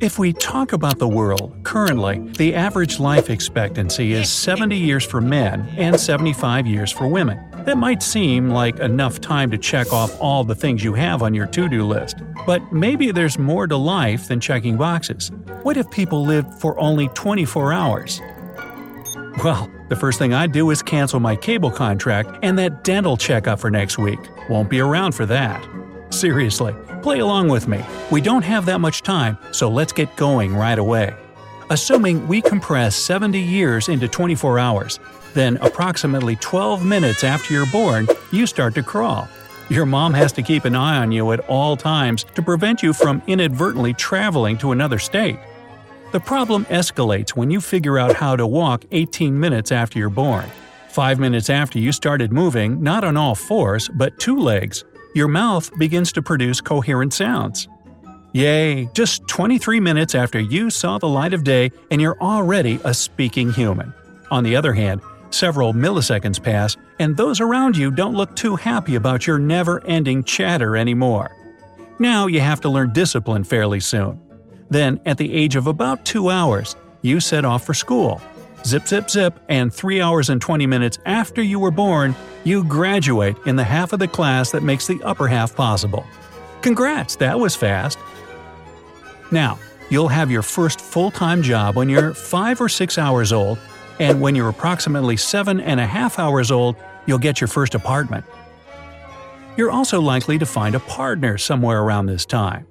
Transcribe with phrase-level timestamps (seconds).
[0.00, 5.20] If we talk about the world, currently, the average life expectancy is 70 years for
[5.20, 7.38] men and 75 years for women.
[7.64, 11.32] That might seem like enough time to check off all the things you have on
[11.32, 12.16] your to do list.
[12.44, 15.30] But maybe there's more to life than checking boxes.
[15.62, 18.20] What if people lived for only 24 hours?
[19.44, 23.60] Well, the first thing I'd do is cancel my cable contract and that dental checkup
[23.60, 24.18] for next week.
[24.48, 25.64] Won't be around for that.
[26.14, 27.84] Seriously, play along with me.
[28.12, 31.12] We don't have that much time, so let's get going right away.
[31.70, 35.00] Assuming we compress 70 years into 24 hours,
[35.34, 39.28] then approximately 12 minutes after you're born, you start to crawl.
[39.68, 42.92] Your mom has to keep an eye on you at all times to prevent you
[42.92, 45.40] from inadvertently traveling to another state.
[46.12, 50.46] The problem escalates when you figure out how to walk 18 minutes after you're born.
[50.90, 54.84] Five minutes after you started moving, not on all fours, but two legs,
[55.14, 57.68] your mouth begins to produce coherent sounds.
[58.32, 62.92] Yay, just 23 minutes after you saw the light of day and you're already a
[62.92, 63.94] speaking human.
[64.30, 68.96] On the other hand, several milliseconds pass and those around you don't look too happy
[68.96, 71.30] about your never ending chatter anymore.
[71.98, 74.20] Now you have to learn discipline fairly soon.
[74.68, 78.20] Then, at the age of about two hours, you set off for school.
[78.64, 83.36] Zip, zip, zip, and 3 hours and 20 minutes after you were born, you graduate
[83.46, 86.06] in the half of the class that makes the upper half possible.
[86.62, 87.98] Congrats, that was fast.
[89.30, 89.58] Now,
[89.90, 93.58] you'll have your first full time job when you're 5 or 6 hours old,
[93.98, 98.24] and when you're approximately seven and a half hours old, you'll get your first apartment.
[99.56, 102.66] You're also likely to find a partner somewhere around this time.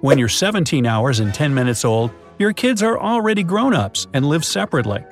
[0.00, 4.28] When you're 17 hours and 10 minutes old, your kids are already grown ups and
[4.28, 5.04] live separately.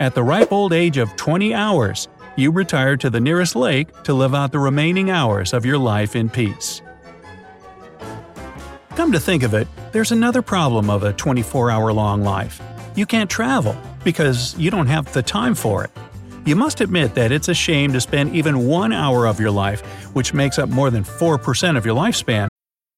[0.00, 4.14] At the ripe old age of 20 hours, you retire to the nearest lake to
[4.14, 6.82] live out the remaining hours of your life in peace.
[8.90, 12.60] Come to think of it, there's another problem of a 24 hour long life.
[12.94, 15.90] You can't travel because you don't have the time for it.
[16.44, 19.80] You must admit that it's a shame to spend even one hour of your life,
[20.14, 22.48] which makes up more than 4% of your lifespan,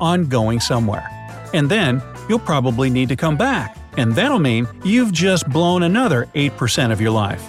[0.00, 1.08] On going somewhere.
[1.52, 6.26] And then you'll probably need to come back, and that'll mean you've just blown another
[6.34, 7.48] 8% of your life.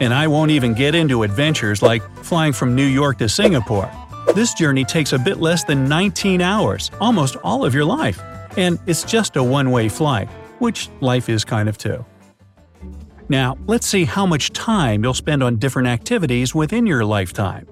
[0.00, 3.90] And I won't even get into adventures like flying from New York to Singapore.
[4.34, 8.20] This journey takes a bit less than 19 hours, almost all of your life.
[8.56, 12.04] And it's just a one way flight, which life is kind of too.
[13.28, 17.66] Now, let's see how much time you'll spend on different activities within your lifetime.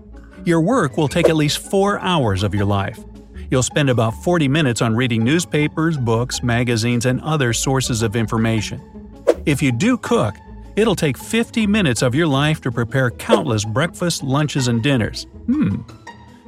[0.44, 2.98] Your work will take at least 4 hours of your life.
[3.50, 8.82] You'll spend about 40 minutes on reading newspapers, books, magazines, and other sources of information.
[9.46, 10.34] If you do cook,
[10.76, 15.24] it'll take 50 minutes of your life to prepare countless breakfasts, lunches, and dinners.
[15.46, 15.76] Hmm.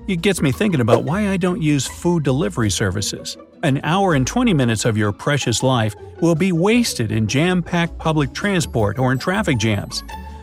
[0.06, 3.36] It gets me thinking about why I don't use food delivery services.
[3.62, 7.96] An hour and 20 minutes of your precious life will be wasted in jam packed
[7.98, 10.02] public transport or in traffic jams.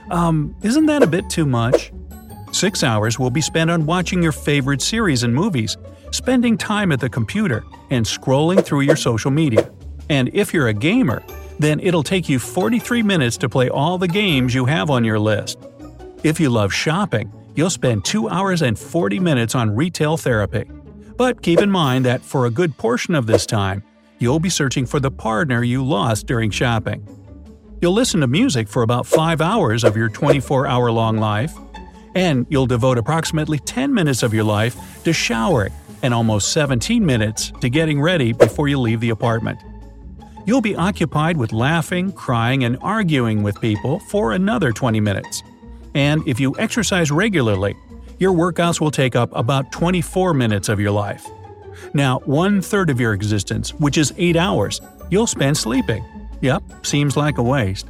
[0.10, 1.92] Um, isn't that a bit too much?
[2.52, 5.78] Six hours will be spent on watching your favorite series and movies,
[6.12, 9.70] spending time at the computer, and scrolling through your social media.
[10.10, 11.24] And if you're a gamer,
[11.60, 15.20] then it'll take you 43 minutes to play all the games you have on your
[15.20, 15.60] list.
[16.24, 20.66] If you love shopping, you'll spend 2 hours and 40 minutes on retail therapy.
[21.18, 23.84] But keep in mind that for a good portion of this time,
[24.20, 27.08] you'll be searching for the partner you lost during shopping.
[27.82, 31.54] You'll listen to music for about 5 hours of your 24 hour long life,
[32.18, 35.72] and you'll devote approximately 10 minutes of your life to showering
[36.02, 39.60] and almost 17 minutes to getting ready before you leave the apartment.
[40.48, 45.44] you'll be occupied with laughing, crying, and arguing with people for another 20 minutes.
[45.94, 47.76] And if you exercise regularly,
[48.18, 51.28] your workouts will take up about 24 minutes of your life.
[51.94, 54.80] Now, one third of your existence, which is 8 hours,
[55.12, 56.04] you'll spend sleeping.
[56.42, 57.90] Yep, seems like a waste.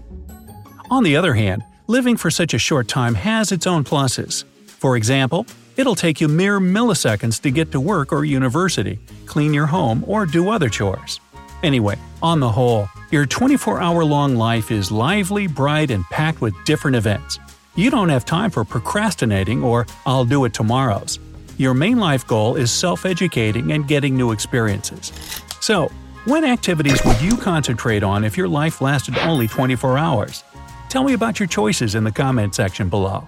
[0.89, 4.43] On the other hand, living for such a short time has its own pluses.
[4.67, 5.45] For example,
[5.77, 10.25] it'll take you mere milliseconds to get to work or university, clean your home, or
[10.25, 11.19] do other chores.
[11.63, 16.53] Anyway, on the whole, your 24 hour long life is lively, bright, and packed with
[16.65, 17.39] different events.
[17.75, 21.19] You don't have time for procrastinating or I'll do it tomorrow's.
[21.57, 25.11] Your main life goal is self educating and getting new experiences.
[25.61, 25.89] So,
[26.25, 30.43] what activities would you concentrate on if your life lasted only 24 hours?
[30.89, 33.27] Tell me about your choices in the comment section below.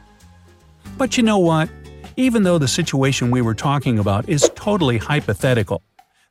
[0.97, 1.69] But you know what?
[2.15, 5.81] Even though the situation we were talking about is totally hypothetical,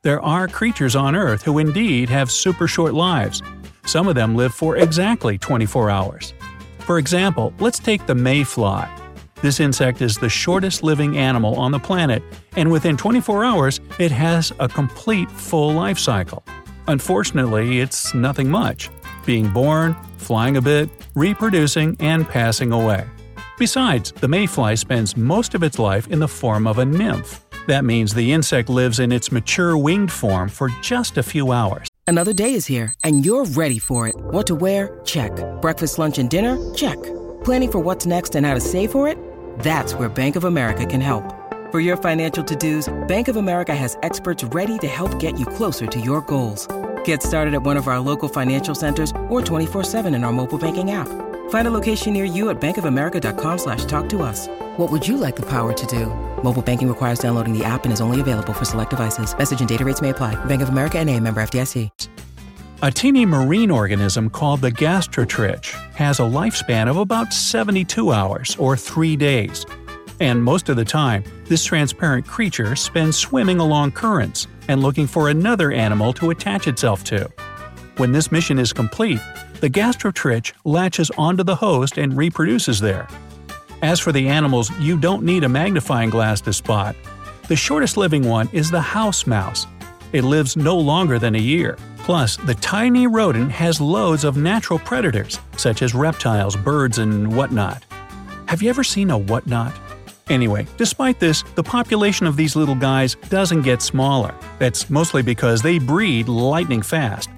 [0.01, 3.43] there are creatures on Earth who indeed have super short lives.
[3.85, 6.33] Some of them live for exactly 24 hours.
[6.79, 8.87] For example, let's take the mayfly.
[9.43, 12.23] This insect is the shortest living animal on the planet,
[12.55, 16.43] and within 24 hours, it has a complete full life cycle.
[16.87, 18.89] Unfortunately, it's nothing much
[19.25, 23.05] being born, flying a bit, reproducing, and passing away.
[23.57, 27.41] Besides, the mayfly spends most of its life in the form of a nymph.
[27.67, 31.87] That means the insect lives in its mature winged form for just a few hours.
[32.07, 34.15] Another day is here, and you're ready for it.
[34.17, 34.99] What to wear?
[35.05, 35.31] Check.
[35.61, 36.57] Breakfast, lunch, and dinner?
[36.73, 36.97] Check.
[37.43, 39.17] Planning for what's next and how to save for it?
[39.59, 41.23] That's where Bank of America can help.
[41.71, 45.85] For your financial to-dos, Bank of America has experts ready to help get you closer
[45.85, 46.67] to your goals.
[47.09, 50.91] Get started at one of our local financial centers or 24-7 in our mobile banking
[50.91, 51.07] app.
[51.49, 54.47] Find a location near you at bankofamerica.com slash talk to us.
[54.77, 56.05] What would you like the power to do?
[56.43, 59.35] Mobile banking requires downloading the app and is only available for select devices.
[59.35, 60.35] Message and data rates may apply.
[60.45, 61.89] Bank of America and a member FDIC.
[62.83, 68.77] A teeny marine organism called the gastrotrich has a lifespan of about 72 hours or
[68.77, 69.65] 3 days.
[70.19, 75.27] And most of the time, this transparent creature spends swimming along currents and looking for
[75.27, 77.29] another animal to attach itself to.
[77.97, 79.19] When this mission is complete,
[79.59, 83.09] the gastrotrich latches onto the host and reproduces there.
[83.81, 86.95] As for the animals you don't need a magnifying glass to spot,
[87.47, 89.65] the shortest living one is the house mouse.
[90.13, 91.77] It lives no longer than a year.
[91.97, 97.83] Plus, the tiny rodent has loads of natural predators, such as reptiles, birds, and whatnot.
[98.45, 99.73] Have you ever seen a whatnot?
[100.29, 104.33] Anyway, despite this, the population of these little guys doesn't get smaller.
[104.59, 107.29] That's mostly because they breed lightning fast.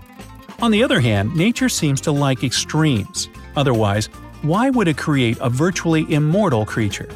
[0.61, 3.29] On the other hand, nature seems to like extremes.
[3.55, 4.07] Otherwise,
[4.41, 7.09] why would it create a virtually immortal creature?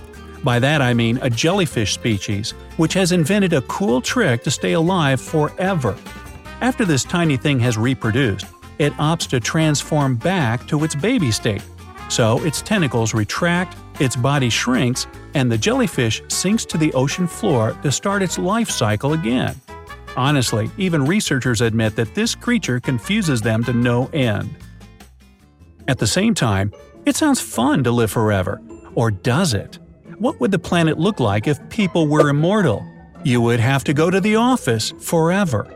[0.44, 4.74] By that I mean a jellyfish species, which has invented a cool trick to stay
[4.74, 5.98] alive forever.
[6.62, 8.46] After this tiny thing has reproduced,
[8.78, 11.64] it opts to transform back to its baby state.
[12.10, 17.78] So its tentacles retract, its body shrinks, and the jellyfish sinks to the ocean floor
[17.84, 19.56] to start its life cycle again.
[20.18, 24.50] Honestly, even researchers admit that this creature confuses them to no end.
[25.88, 26.74] At the same time,
[27.06, 28.62] it sounds fun to live forever.
[28.96, 29.78] Or does it?
[30.18, 32.84] What would the planet look like if people were immortal?
[33.24, 35.68] You would have to go to the office forever.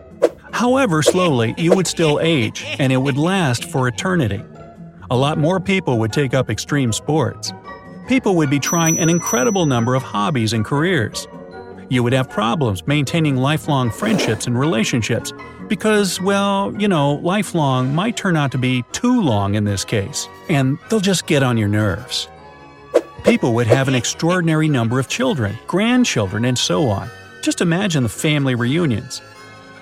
[0.53, 4.41] However slowly, you would still age, and it would last for eternity.
[5.11, 7.51] A lot more people would take up extreme sports.
[8.09, 11.27] People would be trying an incredible number of hobbies and careers.
[11.89, 15.31] You would have problems maintaining lifelong friendships and relationships
[15.67, 20.27] because, well, you know, lifelong might turn out to be too long in this case,
[20.49, 22.27] and they'll just get on your nerves.
[23.23, 27.07] People would have an extraordinary number of children, grandchildren, and so on.
[27.43, 29.21] Just imagine the family reunions.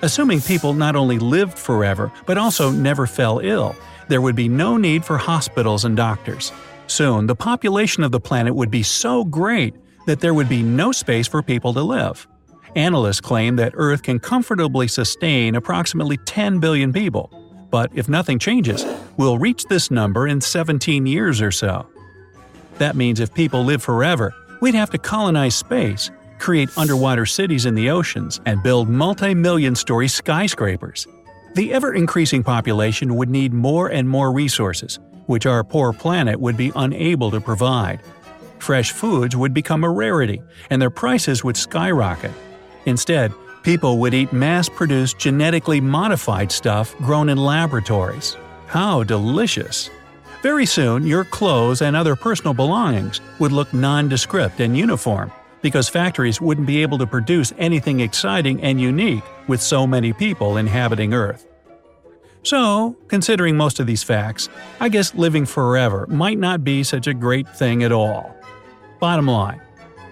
[0.02, 3.74] Assuming people not only lived forever, but also never fell ill,
[4.08, 6.52] there would be no need for hospitals and doctors.
[6.88, 9.74] Soon, the population of the planet would be so great
[10.06, 12.26] that there would be no space for people to live.
[12.74, 17.30] Analysts claim that Earth can comfortably sustain approximately 10 billion people,
[17.70, 18.86] but if nothing changes,
[19.18, 21.86] we'll reach this number in 17 years or so.
[22.78, 27.74] That means if people live forever, we'd have to colonize space, create underwater cities in
[27.74, 31.06] the oceans, and build multi million story skyscrapers.
[31.54, 36.56] The ever increasing population would need more and more resources, which our poor planet would
[36.56, 38.00] be unable to provide.
[38.58, 42.32] Fresh foods would become a rarity, and their prices would skyrocket.
[42.86, 43.32] Instead,
[43.62, 48.36] people would eat mass produced genetically modified stuff grown in laboratories.
[48.66, 49.90] How delicious!
[50.42, 55.32] Very soon, your clothes and other personal belongings would look nondescript and uniform,
[55.62, 60.56] because factories wouldn't be able to produce anything exciting and unique with so many people
[60.56, 61.47] inhabiting Earth.
[62.42, 64.48] So, considering most of these facts,
[64.80, 68.34] I guess living forever might not be such a great thing at all.
[69.00, 69.60] Bottom line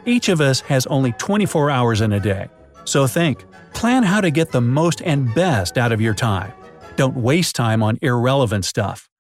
[0.07, 2.49] each of us has only 24 hours in a day.
[2.85, 6.53] So think plan how to get the most and best out of your time.
[6.95, 9.11] Don't waste time on irrelevant stuff.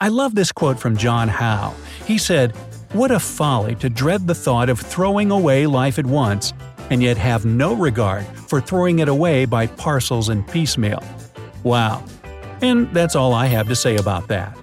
[0.00, 1.74] I love this quote from John Howe.
[2.04, 2.54] He said,
[2.92, 6.52] What a folly to dread the thought of throwing away life at once,
[6.90, 11.02] and yet have no regard for throwing it away by parcels and piecemeal.
[11.64, 12.04] Wow.
[12.64, 14.56] And that's all I have to say about that.